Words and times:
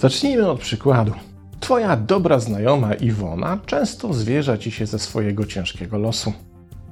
Zacznijmy 0.00 0.50
od 0.50 0.60
przykładu. 0.60 1.12
Twoja 1.60 1.96
dobra 1.96 2.38
znajoma 2.38 2.94
Iwona 2.94 3.58
często 3.66 4.14
zwierza 4.14 4.58
ci 4.58 4.70
się 4.70 4.86
ze 4.86 4.98
swojego 4.98 5.46
ciężkiego 5.46 5.98
losu. 5.98 6.32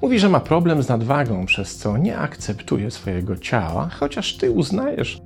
Mówi, 0.02 0.18
że 0.18 0.28
ma 0.28 0.40
problem 0.40 0.82
z 0.82 0.88
nadwagą, 0.88 1.46
przez 1.46 1.76
co 1.76 1.98
nie 1.98 2.18
akceptuje 2.18 2.90
swojego 2.90 3.36
ciała, 3.36 3.88
chociaż 4.00 4.36
ty 4.36 4.50
uznajesz, 4.50 5.20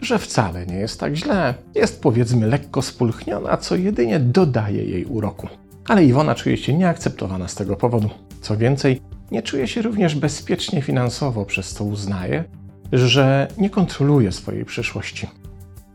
że 0.00 0.18
wcale 0.18 0.66
nie 0.66 0.74
jest 0.74 1.00
tak 1.00 1.16
źle. 1.16 1.54
Jest 1.74 2.02
powiedzmy 2.02 2.46
lekko 2.46 2.82
spulchniona, 2.82 3.56
co 3.56 3.76
jedynie 3.76 4.20
dodaje 4.20 4.84
jej 4.84 5.04
uroku. 5.04 5.48
Ale 5.88 6.04
Iwona 6.04 6.34
czuje 6.34 6.56
się 6.56 6.74
nieakceptowana 6.74 7.48
z 7.48 7.54
tego 7.54 7.76
powodu. 7.76 8.10
Co 8.40 8.56
więcej, 8.56 9.00
nie 9.30 9.42
czuje 9.42 9.68
się 9.68 9.82
również 9.82 10.14
bezpiecznie 10.14 10.82
finansowo, 10.82 11.44
przez 11.44 11.74
co 11.74 11.84
uznaje, 11.84 12.44
że 12.92 13.48
nie 13.58 13.70
kontroluje 13.70 14.32
swojej 14.32 14.64
przyszłości. 14.64 15.28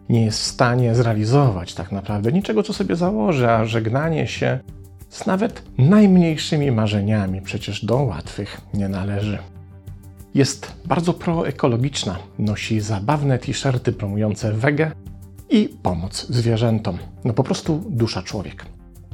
Nie 0.10 0.26
jest 0.26 0.40
w 0.40 0.46
stanie 0.46 0.96
zrealizować 0.96 1.74
tak 1.74 1.92
naprawdę 1.92 2.32
niczego, 2.32 2.64
co 2.64 2.74
sobie 2.74 2.96
założy, 2.96 3.52
a 3.52 3.66
żegnanie 3.66 4.28
się 4.28 4.60
z 5.10 5.26
nawet 5.26 5.64
najmniejszymi 5.78 6.72
marzeniami 6.72 7.42
przecież 7.42 7.86
do 7.86 7.96
łatwych 7.96 8.62
nie 8.74 8.90
należy. 8.90 9.38
Jest 10.34 10.74
bardzo 10.86 11.14
proekologiczna, 11.14 12.18
nosi 12.40 12.80
zabawne 12.80 13.40
t-shirty 13.40 13.94
promujące 13.94 14.54
wege 14.54 14.92
i 15.50 15.70
pomoc 15.84 16.28
zwierzętom. 16.30 16.98
No 17.26 17.34
po 17.34 17.44
prostu 17.44 17.84
dusza 17.90 18.22
człowiek. 18.22 18.66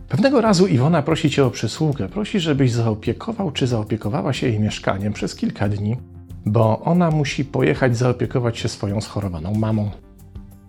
Pewnego 0.09 0.41
razu 0.41 0.67
Iwona 0.67 1.01
prosi 1.01 1.29
cię 1.29 1.45
o 1.45 1.51
przysługę, 1.51 2.09
prosi, 2.09 2.39
żebyś 2.39 2.71
zaopiekował 2.71 3.51
czy 3.51 3.67
zaopiekowała 3.67 4.33
się 4.33 4.47
jej 4.47 4.59
mieszkaniem 4.59 5.13
przez 5.13 5.35
kilka 5.35 5.69
dni, 5.69 5.97
bo 6.45 6.79
ona 6.81 7.11
musi 7.11 7.45
pojechać 7.45 7.97
zaopiekować 7.97 8.57
się 8.57 8.69
swoją 8.69 9.01
schorowaną 9.01 9.53
mamą. 9.53 9.91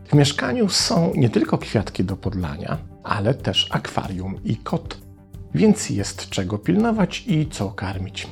W 0.08 0.14
mieszkaniu 0.14 0.68
są 0.68 1.12
nie 1.14 1.30
tylko 1.30 1.58
kwiatki 1.58 2.04
do 2.04 2.16
podlania, 2.16 2.78
ale 3.02 3.34
też 3.34 3.68
akwarium 3.70 4.44
i 4.44 4.56
kot, 4.56 4.98
więc 5.54 5.90
jest 5.90 6.28
czego 6.28 6.58
pilnować 6.58 7.24
i 7.26 7.46
co 7.50 7.70
karmić. 7.70 8.26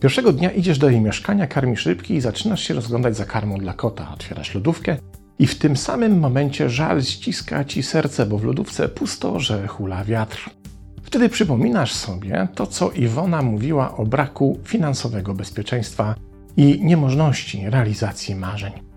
Pierwszego 0.00 0.32
dnia 0.32 0.50
idziesz 0.50 0.78
do 0.78 0.90
jej 0.90 1.00
mieszkania, 1.00 1.46
karmisz 1.46 1.86
rybki 1.86 2.14
i 2.14 2.20
zaczynasz 2.20 2.62
się 2.62 2.74
rozglądać 2.74 3.16
za 3.16 3.24
karmą 3.24 3.58
dla 3.58 3.74
kota. 3.74 4.12
Otwierasz 4.14 4.54
lodówkę 4.54 4.96
i 5.38 5.46
w 5.46 5.58
tym 5.58 5.76
samym 5.76 6.18
momencie 6.18 6.70
żal 6.70 7.02
ściska 7.02 7.64
ci 7.64 7.82
serce, 7.82 8.26
bo 8.26 8.38
w 8.38 8.44
lodówce 8.44 8.88
pusto, 8.88 9.40
że 9.40 9.66
hula 9.66 10.04
wiatr. 10.04 10.50
Wtedy 11.02 11.28
przypominasz 11.28 11.92
sobie 11.92 12.48
to, 12.54 12.66
co 12.66 12.90
Iwona 12.90 13.42
mówiła 13.42 13.96
o 13.96 14.06
braku 14.06 14.58
finansowego 14.64 15.34
bezpieczeństwa 15.34 16.14
i 16.56 16.84
niemożności 16.84 17.70
realizacji 17.70 18.34
marzeń. 18.34 18.87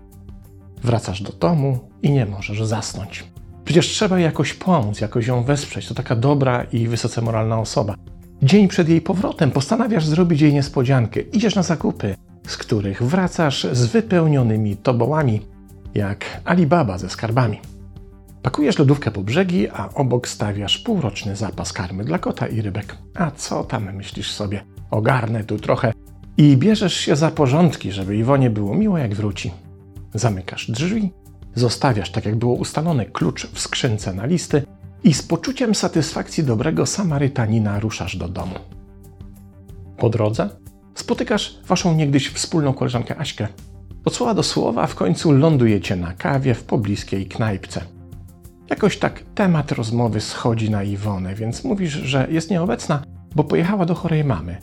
Wracasz 0.84 1.22
do 1.22 1.32
domu 1.32 1.78
i 2.02 2.10
nie 2.10 2.26
możesz 2.26 2.66
zasnąć. 2.66 3.24
Przecież 3.64 3.86
trzeba 3.88 4.18
jakoś 4.18 4.54
pomóc, 4.54 5.00
jakoś 5.00 5.26
ją 5.26 5.42
wesprzeć. 5.42 5.88
To 5.88 5.94
taka 5.94 6.16
dobra 6.16 6.62
i 6.72 6.88
wysoce 6.88 7.22
moralna 7.22 7.58
osoba. 7.60 7.94
Dzień 8.42 8.68
przed 8.68 8.88
jej 8.88 9.00
powrotem 9.00 9.50
postanawiasz 9.50 10.06
zrobić 10.06 10.40
jej 10.40 10.54
niespodziankę. 10.54 11.20
Idziesz 11.20 11.54
na 11.54 11.62
zakupy, 11.62 12.14
z 12.46 12.56
których 12.56 13.02
wracasz 13.02 13.66
z 13.72 13.86
wypełnionymi 13.86 14.76
tobołami, 14.76 15.40
jak 15.94 16.24
Alibaba 16.44 16.98
ze 16.98 17.10
skarbami. 17.10 17.60
Pakujesz 18.42 18.78
lodówkę 18.78 19.10
po 19.10 19.22
brzegi, 19.22 19.68
a 19.68 19.88
obok 19.94 20.28
stawiasz 20.28 20.78
półroczny 20.78 21.36
zapas 21.36 21.72
karmy 21.72 22.04
dla 22.04 22.18
kota 22.18 22.46
i 22.46 22.62
rybek. 22.62 22.96
A 23.14 23.30
co 23.30 23.64
tam 23.64 23.94
myślisz 23.94 24.32
sobie? 24.32 24.64
Ogarnę 24.90 25.44
tu 25.44 25.58
trochę 25.58 25.92
i 26.36 26.56
bierzesz 26.56 26.94
się 26.94 27.16
za 27.16 27.30
porządki, 27.30 27.92
żeby 27.92 28.16
Iwonie 28.16 28.50
było 28.50 28.74
miło 28.74 28.98
jak 28.98 29.14
wróci. 29.14 29.50
Zamykasz 30.14 30.70
drzwi, 30.70 31.12
zostawiasz 31.54 32.10
tak 32.10 32.26
jak 32.26 32.36
było 32.36 32.54
ustalone 32.54 33.06
klucz 33.06 33.46
w 33.46 33.60
skrzynce 33.60 34.14
na 34.14 34.26
listy 34.26 34.62
i 35.04 35.14
z 35.14 35.22
poczuciem 35.22 35.74
satysfakcji 35.74 36.44
dobrego 36.44 36.86
Samarytanina 36.86 37.80
ruszasz 37.80 38.16
do 38.16 38.28
domu. 38.28 38.54
Po 39.96 40.10
drodze 40.10 40.48
spotykasz 40.94 41.58
waszą 41.66 41.94
niegdyś 41.94 42.28
wspólną 42.28 42.72
koleżankę 42.72 43.16
Aśkę. 43.16 43.48
Od 44.04 44.14
słowa 44.14 44.34
do 44.34 44.42
słowa 44.42 44.86
w 44.86 44.94
końcu 44.94 45.32
lądujecie 45.32 45.96
na 45.96 46.12
kawie 46.12 46.54
w 46.54 46.64
pobliskiej 46.64 47.26
knajpce. 47.26 47.80
Jakoś 48.70 48.98
tak 48.98 49.22
temat 49.34 49.72
rozmowy 49.72 50.20
schodzi 50.20 50.70
na 50.70 50.82
Iwonę, 50.82 51.34
więc 51.34 51.64
mówisz, 51.64 51.92
że 51.92 52.26
jest 52.30 52.50
nieobecna, 52.50 53.02
bo 53.34 53.44
pojechała 53.44 53.86
do 53.86 53.94
chorej 53.94 54.24
mamy. 54.24 54.56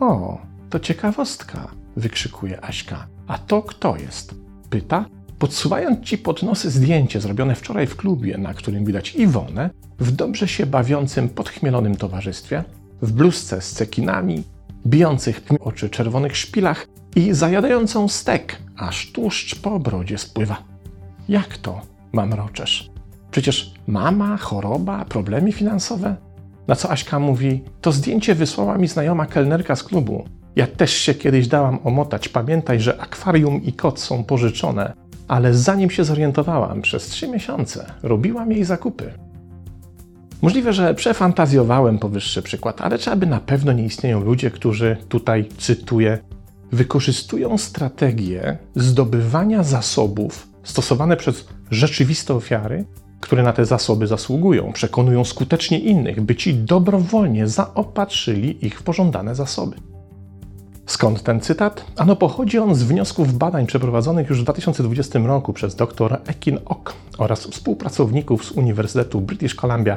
O, 0.00 0.38
to 0.70 0.80
ciekawostka, 0.80 1.68
wykrzykuje 1.96 2.64
Aśka. 2.64 3.06
A 3.26 3.38
to 3.38 3.62
kto 3.62 3.96
jest? 3.96 4.45
Pyta, 4.76 5.04
podsuwając 5.38 6.06
ci 6.06 6.18
pod 6.18 6.42
nosy 6.42 6.70
zdjęcie 6.70 7.20
zrobione 7.20 7.54
wczoraj 7.54 7.86
w 7.86 7.96
klubie, 7.96 8.38
na 8.38 8.54
którym 8.54 8.84
widać 8.84 9.14
Iwonę 9.14 9.70
w 9.98 10.10
dobrze 10.10 10.48
się 10.48 10.66
bawiącym, 10.66 11.28
podchmielonym 11.28 11.96
towarzystwie, 11.96 12.64
w 13.02 13.12
bluzce 13.12 13.60
z 13.60 13.72
cekinami, 13.72 14.42
bijących 14.86 15.40
oczy 15.60 15.90
czerwonych 15.90 16.36
szpilach 16.36 16.86
i 17.16 17.34
zajadającą 17.34 18.08
stek, 18.08 18.58
aż 18.76 19.12
tłuszcz 19.12 19.54
po 19.54 19.80
brodzie 19.80 20.18
spływa. 20.18 20.62
Jak 21.28 21.58
to, 21.58 21.80
mamroczesz? 22.12 22.90
Przecież 23.30 23.74
mama, 23.86 24.36
choroba, 24.36 25.04
problemy 25.04 25.52
finansowe? 25.52 26.16
Na 26.68 26.76
co 26.76 26.90
Aśka 26.90 27.18
mówi, 27.18 27.62
to 27.80 27.92
zdjęcie 27.92 28.34
wysłała 28.34 28.78
mi 28.78 28.88
znajoma 28.88 29.26
kelnerka 29.26 29.76
z 29.76 29.82
klubu. 29.82 30.24
Ja 30.56 30.66
też 30.66 30.92
się 30.92 31.14
kiedyś 31.14 31.48
dałam 31.48 31.78
omotać. 31.84 32.28
Pamiętaj, 32.28 32.80
że 32.80 33.00
akwarium 33.00 33.62
i 33.62 33.72
kot 33.72 34.00
są 34.00 34.24
pożyczone. 34.24 34.92
Ale 35.28 35.54
zanim 35.54 35.90
się 35.90 36.04
zorientowałam, 36.04 36.82
przez 36.82 37.06
trzy 37.06 37.28
miesiące 37.28 37.86
robiłam 38.02 38.52
jej 38.52 38.64
zakupy. 38.64 39.12
Możliwe, 40.42 40.72
że 40.72 40.94
przefantazjowałem 40.94 41.98
powyższy 41.98 42.42
przykład, 42.42 42.80
ale 42.80 42.98
czy 42.98 43.10
aby 43.10 43.26
na 43.26 43.40
pewno 43.40 43.72
nie 43.72 43.84
istnieją 43.84 44.20
ludzie, 44.20 44.50
którzy 44.50 44.96
tutaj, 45.08 45.48
cytuję, 45.58 46.18
wykorzystują 46.72 47.58
strategie 47.58 48.58
zdobywania 48.74 49.62
zasobów 49.62 50.48
stosowane 50.62 51.16
przez 51.16 51.48
rzeczywiste 51.70 52.34
ofiary, 52.34 52.84
które 53.20 53.42
na 53.42 53.52
te 53.52 53.64
zasoby 53.64 54.06
zasługują, 54.06 54.72
przekonują 54.72 55.24
skutecznie 55.24 55.78
innych, 55.78 56.20
by 56.20 56.34
ci 56.36 56.54
dobrowolnie 56.54 57.48
zaopatrzyli 57.48 58.66
ich 58.66 58.78
w 58.80 58.82
pożądane 58.82 59.34
zasoby. 59.34 59.76
Skąd 60.86 61.22
ten 61.22 61.40
cytat? 61.40 61.84
Ano 61.96 62.16
pochodzi 62.16 62.58
on 62.58 62.74
z 62.74 62.82
wniosków 62.82 63.38
badań 63.38 63.66
przeprowadzonych 63.66 64.28
już 64.28 64.40
w 64.40 64.42
2020 64.42 65.18
roku 65.18 65.52
przez 65.52 65.74
dr 65.74 66.20
Ekin 66.26 66.58
Ok 66.64 66.94
oraz 67.18 67.46
współpracowników 67.46 68.44
z 68.44 68.50
Uniwersytetu 68.52 69.20
British 69.20 69.54
Columbia 69.54 69.96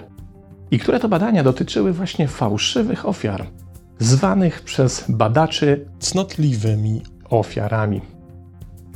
i 0.72 0.80
które 0.80 1.00
to 1.00 1.10
badania 1.10 1.44
dotyczyły 1.44 1.94
właśnie 1.94 2.28
fałszywych 2.28 3.06
ofiar, 3.06 3.48
zwanych 4.00 4.62
przez 4.62 5.06
badaczy 5.10 5.86
cnotliwymi 6.00 7.02
ofiarami. 7.30 8.02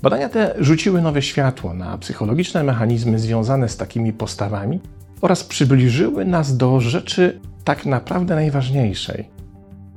Badania 0.02 0.30
te 0.30 0.56
rzuciły 0.60 1.02
nowe 1.02 1.22
światło 1.22 1.74
na 1.74 1.98
psychologiczne 1.98 2.64
mechanizmy 2.64 3.20
związane 3.20 3.70
z 3.70 3.78
takimi 3.78 4.14
postawami 4.14 4.80
oraz 5.22 5.44
przybliżyły 5.44 6.26
nas 6.26 6.58
do 6.58 6.80
rzeczy 6.80 7.40
tak 7.64 7.86
naprawdę 7.86 8.36
najważniejszej 8.36 9.33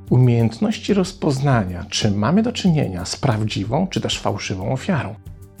umiejętności 0.09 0.93
rozpoznania, 0.93 1.85
czy 1.89 2.11
mamy 2.11 2.43
do 2.43 2.51
czynienia 2.51 3.05
z 3.05 3.15
prawdziwą 3.15 3.87
czy 3.87 4.01
też 4.01 4.19
fałszywą 4.19 4.71
ofiarą. 4.71 5.15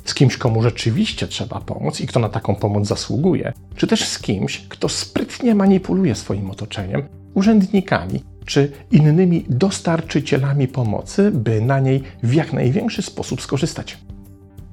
Z 0.05 0.13
kimś, 0.13 0.37
komu 0.37 0.63
rzeczywiście 0.63 1.27
trzeba 1.27 1.61
pomóc 1.61 2.01
i 2.01 2.07
kto 2.07 2.19
na 2.19 2.29
taką 2.29 2.55
pomoc 2.55 2.87
zasługuje, 2.87 3.53
czy 3.75 3.87
też 3.87 4.07
z 4.07 4.19
kimś, 4.19 4.67
kto 4.69 4.89
sprytnie 4.89 5.55
manipuluje 5.55 6.15
swoim 6.15 6.51
otoczeniem, 6.51 7.03
urzędnikami 7.33 8.23
czy 8.45 8.71
innymi 8.91 9.45
dostarczycielami 9.49 10.67
pomocy, 10.67 11.31
by 11.31 11.61
na 11.61 11.79
niej 11.79 12.03
w 12.23 12.33
jak 12.33 12.53
największy 12.53 13.01
sposób 13.01 13.41
skorzystać. 13.41 13.97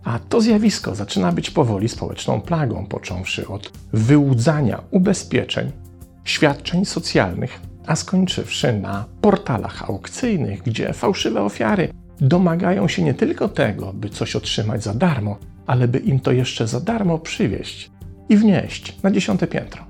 A 0.05 0.19
to 0.19 0.41
zjawisko 0.41 0.95
zaczyna 0.95 1.33
być 1.33 1.51
powoli 1.51 1.89
społeczną 1.89 2.41
plagą, 2.41 2.87
począwszy 2.87 3.49
od 3.49 3.73
wyłudzania 3.93 4.83
ubezpieczeń, 4.91 5.73
świadczeń 6.25 6.85
socjalnych, 6.85 7.61
a 7.87 7.97
skończywszy 7.97 8.73
na 8.73 9.05
portalach 9.21 9.83
aukcyjnych, 9.83 10.63
gdzie 10.63 10.93
fałszywe 10.93 11.43
ofiary 11.43 11.89
domagają 12.21 12.89
się 12.89 13.03
nie 13.03 13.15
tylko 13.15 13.49
tego, 13.49 13.93
by 13.93 14.09
coś 14.09 14.37
otrzymać 14.37 14.83
za 14.83 14.95
darmo, 14.95 15.37
ale 15.67 15.89
by 15.89 15.99
im 15.99 16.21
to 16.21 16.33
jeszcze 16.33 16.67
za 16.67 16.81
darmo 16.81 17.19
przywieźć 17.19 17.91
i 18.29 18.37
wnieść 18.37 19.03
na 19.03 19.11
dziesiąte 19.11 19.47
piętro. 19.47 19.85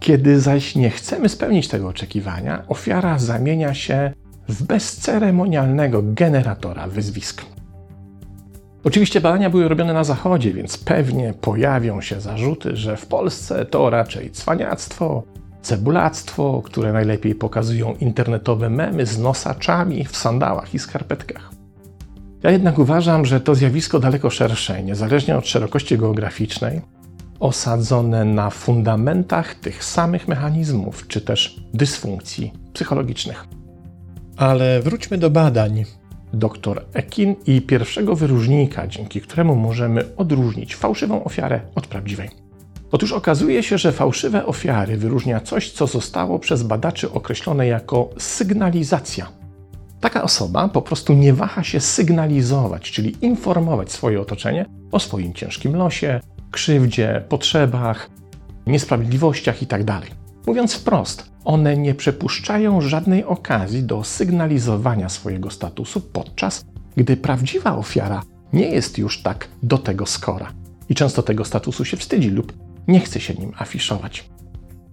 Kiedy 0.00 0.40
zaś 0.40 0.74
nie 0.74 0.90
chcemy 0.90 1.28
spełnić 1.28 1.68
tego 1.68 1.88
oczekiwania, 1.88 2.64
ofiara 2.68 3.18
zamienia 3.18 3.74
się 3.74 4.12
w 4.48 4.62
bezceremonialnego 4.62 6.02
generatora 6.04 6.86
wyzwisk. 6.86 7.44
Oczywiście 8.84 9.20
badania 9.20 9.50
były 9.50 9.68
robione 9.68 9.92
na 9.92 10.04
Zachodzie, 10.04 10.52
więc 10.52 10.78
pewnie 10.78 11.34
pojawią 11.40 12.00
się 12.00 12.20
zarzuty, 12.20 12.76
że 12.76 12.96
w 12.96 13.06
Polsce 13.06 13.64
to 13.64 13.90
raczej 13.90 14.30
cwaniactwo, 14.30 15.22
cebulactwo, 15.62 16.62
które 16.64 16.92
najlepiej 16.92 17.34
pokazują 17.34 17.94
internetowe 17.94 18.70
memy 18.70 19.06
z 19.06 19.18
nosaczami 19.18 20.04
w 20.04 20.16
sandałach 20.16 20.74
i 20.74 20.78
skarpetkach. 20.78 21.50
Ja 22.42 22.50
jednak 22.50 22.78
uważam, 22.78 23.26
że 23.26 23.40
to 23.40 23.54
zjawisko 23.54 23.98
daleko 23.98 24.30
szersze 24.30 24.82
niezależnie 24.82 25.36
od 25.36 25.46
szerokości 25.46 25.98
geograficznej 25.98 26.80
osadzone 27.40 28.24
na 28.24 28.50
fundamentach 28.50 29.54
tych 29.54 29.84
samych 29.84 30.28
mechanizmów 30.28 31.08
czy 31.08 31.20
też 31.20 31.60
dysfunkcji 31.74 32.52
psychologicznych. 32.72 33.46
Ale 34.36 34.82
wróćmy 34.82 35.18
do 35.18 35.30
badań. 35.30 35.84
Dr 36.34 36.84
Ekin 36.92 37.34
i 37.46 37.62
pierwszego 37.62 38.16
wyróżnika, 38.16 38.86
dzięki 38.86 39.20
któremu 39.20 39.56
możemy 39.56 40.16
odróżnić 40.16 40.76
fałszywą 40.76 41.24
ofiarę 41.24 41.60
od 41.74 41.86
prawdziwej. 41.86 42.41
Otóż 42.92 43.12
okazuje 43.12 43.62
się, 43.62 43.78
że 43.78 43.92
fałszywe 43.92 44.46
ofiary 44.46 44.96
wyróżnia 44.96 45.40
coś, 45.40 45.70
co 45.70 45.86
zostało 45.86 46.38
przez 46.38 46.62
badaczy 46.62 47.12
określone 47.12 47.66
jako 47.66 48.10
sygnalizacja. 48.18 49.28
Taka 50.00 50.22
osoba 50.22 50.68
po 50.68 50.82
prostu 50.82 51.12
nie 51.12 51.32
waha 51.32 51.64
się 51.64 51.80
sygnalizować, 51.80 52.90
czyli 52.90 53.16
informować 53.20 53.92
swoje 53.92 54.20
otoczenie 54.20 54.66
o 54.92 55.00
swoim 55.00 55.34
ciężkim 55.34 55.76
losie, 55.76 56.20
krzywdzie, 56.50 57.24
potrzebach, 57.28 58.10
niesprawiedliwościach 58.66 59.62
itd. 59.62 59.84
Tak 59.84 60.10
Mówiąc 60.46 60.74
wprost, 60.74 61.30
one 61.44 61.76
nie 61.76 61.94
przepuszczają 61.94 62.80
żadnej 62.80 63.24
okazji 63.24 63.82
do 63.82 64.04
sygnalizowania 64.04 65.08
swojego 65.08 65.50
statusu, 65.50 66.00
podczas 66.00 66.64
gdy 66.96 67.16
prawdziwa 67.16 67.76
ofiara 67.76 68.22
nie 68.52 68.68
jest 68.68 68.98
już 68.98 69.22
tak 69.22 69.48
do 69.62 69.78
tego 69.78 70.06
skora 70.06 70.52
i 70.88 70.94
często 70.94 71.22
tego 71.22 71.44
statusu 71.44 71.84
się 71.84 71.96
wstydzi 71.96 72.30
lub 72.30 72.52
nie 72.88 73.00
chce 73.00 73.20
się 73.20 73.34
nim 73.34 73.52
afiszować. 73.58 74.32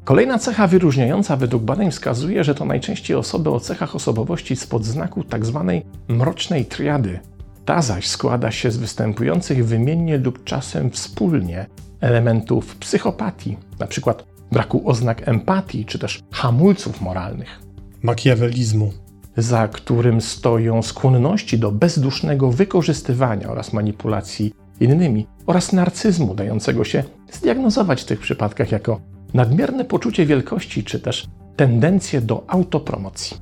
Kolejna 0.03 0.39
cecha 0.39 0.67
wyróżniająca 0.67 1.35
według 1.35 1.63
badań 1.63 1.91
wskazuje, 1.91 2.43
że 2.43 2.55
to 2.55 2.65
najczęściej 2.65 3.17
osoby 3.17 3.49
o 3.49 3.59
cechach 3.59 3.95
osobowości 3.95 4.55
spod 4.55 4.85
znaku 4.85 5.23
tzw. 5.23 5.65
Tak 5.67 6.15
mrocznej 6.17 6.65
triady. 6.65 7.19
Ta 7.65 7.81
zaś 7.81 8.07
składa 8.07 8.51
się 8.51 8.71
z 8.71 8.77
występujących 8.77 9.65
wymiennie 9.65 10.17
lub 10.17 10.43
czasem 10.43 10.91
wspólnie 10.91 11.65
elementów 12.01 12.75
psychopatii, 12.75 13.57
np. 13.79 14.13
braku 14.51 14.89
oznak 14.89 15.27
empatii 15.27 15.85
czy 15.85 15.99
też 15.99 16.19
hamulców 16.31 17.01
moralnych. 17.01 17.59
Makiawelizmu, 18.03 18.93
za 19.37 19.67
którym 19.67 20.21
stoją 20.21 20.81
skłonności 20.81 21.59
do 21.59 21.71
bezdusznego 21.71 22.51
wykorzystywania 22.51 23.49
oraz 23.49 23.73
manipulacji 23.73 24.53
innymi 24.79 25.27
oraz 25.45 25.73
narcyzmu 25.73 26.35
dającego 26.35 26.83
się 26.83 27.03
zdiagnozować 27.31 28.01
w 28.01 28.05
tych 28.05 28.19
przypadkach 28.19 28.71
jako 28.71 29.01
nadmierne 29.33 29.85
poczucie 29.85 30.25
wielkości 30.25 30.83
czy 30.83 30.99
też 30.99 31.27
tendencje 31.55 32.21
do 32.21 32.43
autopromocji. 32.47 33.37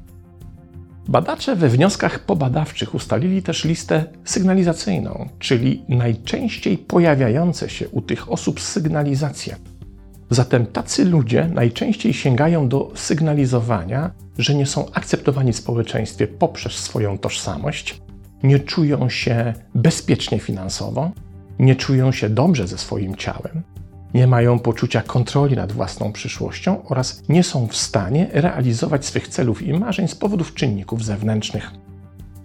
Badacze 1.07 1.56
we 1.56 1.69
wnioskach 1.69 2.19
pobadawczych 2.19 2.95
ustalili 2.95 3.44
też 3.44 3.66
listę 3.66 4.06
sygnalizacyjną, 4.24 5.30
czyli 5.39 5.84
najczęściej 5.89 6.78
pojawiające 6.78 7.69
się 7.69 7.90
u 7.90 8.01
tych 8.01 8.31
osób 8.31 8.62
sygnalizacje. 8.62 9.56
Zatem 10.30 10.66
tacy 10.66 11.06
ludzie 11.06 11.50
najczęściej 11.54 12.13
sięgają 12.13 12.69
do 12.69 12.92
sygnalizowania, 12.95 14.12
że 14.38 14.56
nie 14.56 14.66
są 14.66 14.86
akceptowani 14.94 15.54
w 15.54 15.57
społeczeństwie 15.57 16.28
poprzez 16.28 16.74
swoją 16.74 17.18
tożsamość, 17.18 18.01
nie 18.44 18.60
czują 18.60 19.10
się 19.10 19.54
bezpiecznie 19.75 20.40
finansowo, 20.40 21.12
nie 21.59 21.75
czują 21.75 22.12
się 22.12 22.30
dobrze 22.30 22.68
ze 22.68 22.77
swoim 22.77 23.15
ciałem, 23.15 23.63
nie 24.13 24.27
mają 24.27 24.59
poczucia 24.59 25.01
kontroli 25.01 25.56
nad 25.56 25.71
własną 25.71 26.12
przyszłością 26.12 26.86
oraz 26.86 27.21
nie 27.30 27.44
są 27.44 27.68
w 27.68 27.75
stanie 27.75 28.27
realizować 28.31 29.06
swych 29.06 29.27
celów 29.27 29.62
i 29.62 29.74
marzeń 29.74 30.07
z 30.07 30.15
powodów 30.15 30.54
czynników 30.54 31.06
zewnętrznych. 31.06 31.71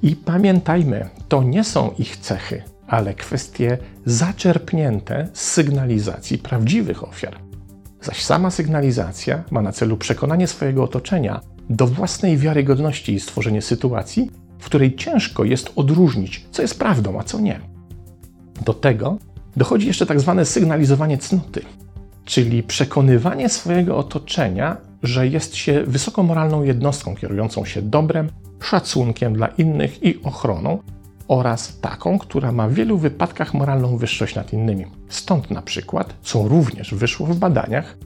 I 0.03 0.17
pamiętajmy, 0.17 1.09
to 1.29 1.43
nie 1.43 1.64
są 1.64 1.91
ich 1.99 2.17
cechy, 2.17 2.62
ale 2.87 3.14
kwestie 3.14 3.79
zaczerpnięte 4.06 5.29
z 5.32 5.41
sygnalizacji 5.41 6.38
prawdziwych 6.38 7.09
ofiar. 7.09 7.38
Zaś 8.03 8.23
sama 8.23 8.50
sygnalizacja 8.50 9.44
ma 9.50 9.62
na 9.62 9.73
celu 9.73 9.97
przekonanie 9.97 10.47
swojego 10.47 10.85
otoczenia 10.85 11.41
do 11.70 11.87
własnej 11.87 12.38
wiarygodności 12.38 13.14
i 13.14 13.20
stworzenie 13.20 13.62
sytuacji, 13.62 14.31
w 14.59 14.64
której 14.64 14.97
ciężko 14.97 15.44
jest 15.44 15.73
odróżnić, 15.76 16.47
co 16.50 16.62
jest 16.62 16.79
prawdą, 16.79 17.20
a 17.20 17.25
co 17.25 17.41
nie. 17.41 17.72
Do 18.64 18.75
tego 18.75 19.19
dochodzi 19.56 19.87
jeszcze 19.87 20.06
tak 20.06 20.20
zwane 20.20 20.44
sygnalizowanie 20.44 21.19
cnoty, 21.19 21.62
czyli 22.25 22.62
przekonywanie 22.62 23.49
swojego 23.49 23.97
otoczenia, 23.97 24.76
że 25.03 25.29
jest 25.29 25.56
się 25.56 25.85
wysokomoralną 25.85 26.62
jednostką 26.62 27.17
kierującą 27.17 27.64
się 27.64 27.82
dobrem, 27.82 28.29
szacunkiem 28.61 29.32
dla 29.32 29.47
innych 29.47 30.03
i 30.03 30.23
ochroną, 30.23 30.79
oraz 31.29 31.81
taką, 31.81 32.19
która 32.19 32.53
ma 32.53 32.69
w 32.69 32.75
wielu 32.75 32.99
wypadkach 32.99 33.55
moralną 33.55 33.97
wyższość 33.97 34.35
nad 34.35 34.53
innymi. 34.53 34.87
Stąd 35.09 35.50
na 35.50 35.62
przykład, 35.62 36.14
co 36.23 36.49
również 36.49 36.94
wyszło 36.94 37.26
w 37.26 37.37
badaniach, 37.37 37.97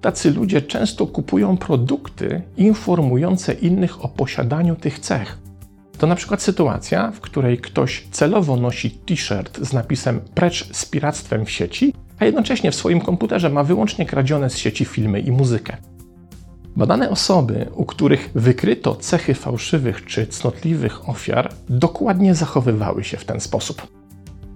tacy 0.00 0.30
ludzie 0.30 0.62
często 0.62 1.06
kupują 1.06 1.56
produkty 1.56 2.42
informujące 2.56 3.52
innych 3.52 4.04
o 4.04 4.08
posiadaniu 4.08 4.76
tych 4.76 4.98
cech, 4.98 5.38
to 5.98 6.06
na 6.06 6.14
przykład 6.14 6.42
sytuacja, 6.42 7.10
w 7.10 7.20
której 7.20 7.58
ktoś 7.58 8.06
celowo 8.10 8.56
nosi 8.56 8.90
t-shirt 8.90 9.58
z 9.58 9.72
napisem 9.72 10.20
Precz 10.34 10.68
z 10.72 10.86
piractwem 10.86 11.46
w 11.46 11.50
sieci, 11.50 11.94
a 12.18 12.24
jednocześnie 12.24 12.70
w 12.70 12.74
swoim 12.74 13.00
komputerze 13.00 13.50
ma 13.50 13.64
wyłącznie 13.64 14.06
kradzione 14.06 14.50
z 14.50 14.56
sieci 14.56 14.84
filmy 14.84 15.20
i 15.20 15.32
muzykę. 15.32 15.76
Badane 16.76 17.10
osoby, 17.10 17.66
u 17.74 17.84
których 17.84 18.30
wykryto 18.34 18.94
cechy 18.94 19.34
fałszywych 19.34 20.04
czy 20.04 20.26
cnotliwych 20.26 21.08
ofiar, 21.08 21.52
dokładnie 21.68 22.34
zachowywały 22.34 23.04
się 23.04 23.16
w 23.16 23.24
ten 23.24 23.40
sposób. 23.40 23.86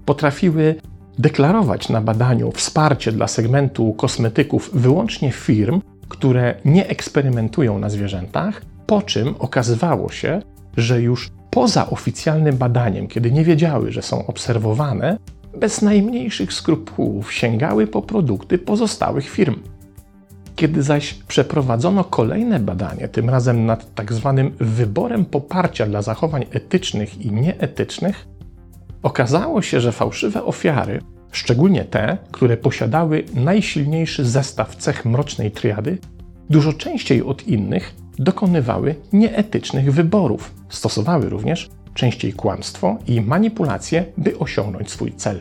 Potrafiły 0.04 0.74
deklarować 1.18 1.88
na 1.88 2.00
badaniu 2.00 2.52
wsparcie 2.52 3.12
dla 3.12 3.28
segmentu 3.28 3.92
kosmetyków 3.92 4.70
wyłącznie 4.72 5.32
firm, 5.32 5.80
które 6.08 6.54
nie 6.64 6.88
eksperymentują 6.88 7.78
na 7.78 7.90
zwierzętach, 7.90 8.62
po 8.86 9.02
czym 9.02 9.34
okazywało 9.38 10.08
się, 10.08 10.42
że 10.76 11.02
już 11.02 11.30
poza 11.50 11.90
oficjalnym 11.90 12.56
badaniem, 12.56 13.08
kiedy 13.08 13.32
nie 13.32 13.44
wiedziały, 13.44 13.92
że 13.92 14.02
są 14.02 14.26
obserwowane, 14.26 15.18
bez 15.56 15.82
najmniejszych 15.82 16.52
skrupułów 16.52 17.32
sięgały 17.32 17.86
po 17.86 18.02
produkty 18.02 18.58
pozostałych 18.58 19.28
firm. 19.28 19.56
Kiedy 20.56 20.82
zaś 20.82 21.14
przeprowadzono 21.14 22.04
kolejne 22.04 22.60
badanie, 22.60 23.08
tym 23.08 23.30
razem 23.30 23.66
nad 23.66 23.94
tak 23.94 24.12
zwanym 24.12 24.52
wyborem 24.60 25.24
poparcia 25.24 25.86
dla 25.86 26.02
zachowań 26.02 26.46
etycznych 26.50 27.24
i 27.24 27.32
nieetycznych, 27.32 28.28
okazało 29.02 29.62
się, 29.62 29.80
że 29.80 29.92
fałszywe 29.92 30.44
ofiary, 30.44 31.00
szczególnie 31.32 31.84
te, 31.84 32.18
które 32.30 32.56
posiadały 32.56 33.24
najsilniejszy 33.34 34.24
zestaw 34.24 34.76
cech 34.76 35.04
mrocznej 35.04 35.50
triady, 35.50 35.98
dużo 36.50 36.72
częściej 36.72 37.22
od 37.22 37.46
innych 37.46 37.94
dokonywały 38.18 38.94
nieetycznych 39.12 39.92
wyborów. 39.92 40.54
Stosowały 40.68 41.28
również 41.28 41.70
częściej 41.94 42.32
kłamstwo 42.32 42.96
i 43.06 43.20
manipulacje, 43.20 44.04
by 44.18 44.38
osiągnąć 44.38 44.90
swój 44.90 45.12
cel. 45.12 45.40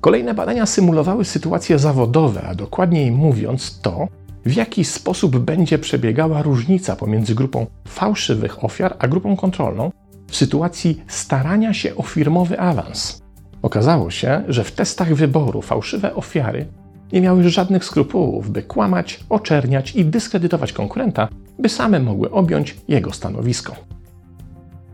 Kolejne 0.00 0.34
badania 0.34 0.66
symulowały 0.66 1.24
sytuacje 1.24 1.78
zawodowe, 1.78 2.42
a 2.42 2.54
dokładniej 2.54 3.10
mówiąc 3.10 3.80
to, 3.80 4.08
w 4.44 4.54
jaki 4.54 4.84
sposób 4.84 5.38
będzie 5.38 5.78
przebiegała 5.78 6.42
różnica 6.42 6.96
pomiędzy 6.96 7.34
grupą 7.34 7.66
fałszywych 7.88 8.64
ofiar 8.64 8.96
a 8.98 9.08
grupą 9.08 9.36
kontrolną 9.36 9.90
w 10.28 10.36
sytuacji 10.36 11.02
starania 11.08 11.74
się 11.74 11.96
o 11.96 12.02
firmowy 12.02 12.60
awans. 12.60 13.22
Okazało 13.62 14.10
się, 14.10 14.42
że 14.48 14.64
w 14.64 14.72
testach 14.72 15.14
wyboru 15.14 15.62
fałszywe 15.62 16.14
ofiary 16.14 16.66
nie 17.12 17.20
miały 17.20 17.48
żadnych 17.48 17.84
skrupułów, 17.84 18.50
by 18.50 18.62
kłamać, 18.62 19.20
oczerniać 19.28 19.94
i 19.96 20.04
dyskredytować 20.04 20.72
konkurenta, 20.72 21.28
by 21.60 21.68
same 21.68 22.00
mogły 22.00 22.30
objąć 22.30 22.76
jego 22.88 23.12
stanowisko. 23.12 23.76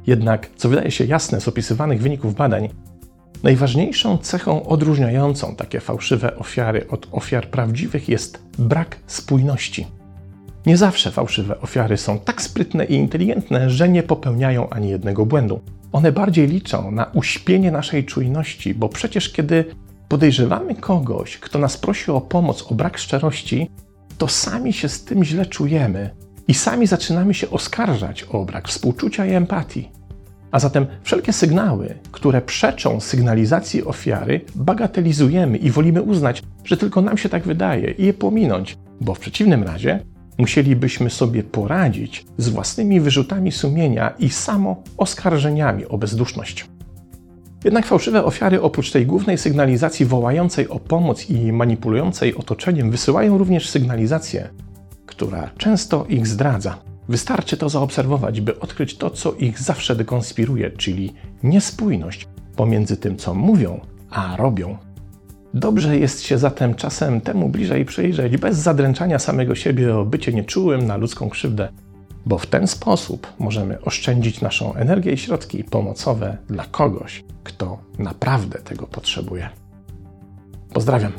Jednak, 0.06 0.50
co 0.56 0.68
wydaje 0.68 0.90
się 0.90 1.04
jasne 1.04 1.40
z 1.40 1.48
opisywanych 1.48 2.02
wyników 2.02 2.34
badań, 2.34 2.68
najważniejszą 3.42 4.18
cechą 4.18 4.66
odróżniającą 4.66 5.56
takie 5.56 5.80
fałszywe 5.80 6.36
ofiary 6.36 6.88
od 6.88 7.08
ofiar 7.12 7.50
prawdziwych 7.50 8.08
jest 8.08 8.42
brak 8.58 8.96
spójności. 9.06 9.86
Nie 10.66 10.76
zawsze 10.76 11.10
fałszywe 11.10 11.60
ofiary 11.60 11.96
są 11.96 12.18
tak 12.18 12.42
sprytne 12.42 12.84
i 12.84 12.94
inteligentne, 12.94 13.70
że 13.70 13.88
nie 13.88 14.02
popełniają 14.02 14.68
ani 14.68 14.88
jednego 14.88 15.26
błędu. 15.26 15.60
One 15.92 16.12
bardziej 16.12 16.46
liczą 16.46 16.90
na 16.90 17.04
uśpienie 17.14 17.70
naszej 17.70 18.04
czujności, 18.04 18.74
bo 18.74 18.88
przecież 18.88 19.32
kiedy 19.32 19.64
podejrzewamy 20.08 20.74
kogoś, 20.74 21.38
kto 21.38 21.58
nas 21.58 21.76
prosi 21.76 22.10
o 22.10 22.20
pomoc, 22.20 22.72
o 22.72 22.74
brak 22.74 22.98
szczerości, 22.98 23.70
to 24.18 24.28
sami 24.28 24.72
się 24.72 24.88
z 24.88 25.04
tym 25.04 25.24
źle 25.24 25.46
czujemy 25.46 26.10
i 26.48 26.54
sami 26.54 26.86
zaczynamy 26.86 27.34
się 27.34 27.50
oskarżać 27.50 28.22
o 28.22 28.44
brak 28.44 28.68
współczucia 28.68 29.26
i 29.26 29.32
empatii. 29.32 29.90
A 30.50 30.58
zatem 30.58 30.86
wszelkie 31.02 31.32
sygnały, 31.32 31.94
które 32.12 32.42
przeczą 32.42 33.00
sygnalizacji 33.00 33.84
ofiary, 33.84 34.40
bagatelizujemy 34.54 35.58
i 35.58 35.70
wolimy 35.70 36.02
uznać, 36.02 36.42
że 36.64 36.76
tylko 36.76 37.02
nam 37.02 37.18
się 37.18 37.28
tak 37.28 37.42
wydaje 37.42 37.90
i 37.90 38.04
je 38.04 38.14
pominąć, 38.14 38.78
bo 39.00 39.14
w 39.14 39.18
przeciwnym 39.18 39.62
razie 39.62 40.04
musielibyśmy 40.38 41.10
sobie 41.10 41.42
poradzić 41.42 42.24
z 42.38 42.48
własnymi 42.48 43.00
wyrzutami 43.00 43.52
sumienia 43.52 44.14
i 44.18 44.30
samo 44.30 44.82
oskarżeniami 44.96 45.86
o 45.86 45.98
bezduszność. 45.98 46.66
Jednak 47.64 47.86
fałszywe 47.86 48.24
ofiary 48.24 48.62
oprócz 48.62 48.90
tej 48.90 49.06
głównej 49.06 49.38
sygnalizacji 49.38 50.06
wołającej 50.06 50.68
o 50.68 50.78
pomoc 50.78 51.30
i 51.30 51.52
manipulującej 51.52 52.34
otoczeniem 52.34 52.90
wysyłają 52.90 53.38
również 53.38 53.70
sygnalizację, 53.70 54.48
która 55.16 55.50
często 55.58 56.04
ich 56.08 56.26
zdradza. 56.26 56.78
Wystarczy 57.08 57.56
to 57.56 57.68
zaobserwować, 57.68 58.40
by 58.40 58.60
odkryć 58.60 58.96
to, 58.96 59.10
co 59.10 59.32
ich 59.32 59.58
zawsze 59.58 59.96
dekonspiruje, 59.96 60.70
czyli 60.70 61.14
niespójność 61.42 62.28
pomiędzy 62.56 62.96
tym, 62.96 63.16
co 63.16 63.34
mówią, 63.34 63.80
a 64.10 64.36
robią. 64.36 64.76
Dobrze 65.54 65.98
jest 65.98 66.22
się 66.22 66.38
zatem 66.38 66.74
czasem 66.74 67.20
temu 67.20 67.48
bliżej 67.48 67.84
przyjrzeć, 67.84 68.36
bez 68.36 68.56
zadręczania 68.56 69.18
samego 69.18 69.54
siebie 69.54 69.96
o 69.96 70.04
bycie 70.04 70.32
nieczułym 70.32 70.86
na 70.86 70.96
ludzką 70.96 71.30
krzywdę, 71.30 71.68
bo 72.26 72.38
w 72.38 72.46
ten 72.46 72.66
sposób 72.66 73.32
możemy 73.38 73.80
oszczędzić 73.82 74.40
naszą 74.40 74.74
energię 74.74 75.12
i 75.12 75.18
środki 75.18 75.64
pomocowe 75.64 76.36
dla 76.48 76.64
kogoś, 76.64 77.24
kto 77.44 77.78
naprawdę 77.98 78.58
tego 78.58 78.86
potrzebuje. 78.86 79.48
Pozdrawiam. 80.72 81.12